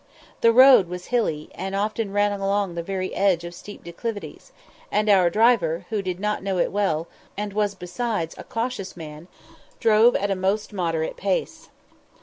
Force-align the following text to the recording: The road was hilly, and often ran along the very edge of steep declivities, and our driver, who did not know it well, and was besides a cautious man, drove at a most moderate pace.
The 0.41 0.51
road 0.51 0.87
was 0.87 1.05
hilly, 1.13 1.51
and 1.53 1.75
often 1.75 2.11
ran 2.11 2.31
along 2.31 2.73
the 2.73 2.81
very 2.81 3.13
edge 3.13 3.43
of 3.43 3.53
steep 3.53 3.83
declivities, 3.83 4.51
and 4.91 5.07
our 5.07 5.29
driver, 5.29 5.85
who 5.91 6.01
did 6.01 6.19
not 6.19 6.41
know 6.41 6.57
it 6.57 6.71
well, 6.71 7.07
and 7.37 7.53
was 7.53 7.75
besides 7.75 8.33
a 8.35 8.43
cautious 8.43 8.97
man, 8.97 9.27
drove 9.79 10.15
at 10.15 10.31
a 10.31 10.35
most 10.35 10.73
moderate 10.73 11.17
pace. 11.17 11.69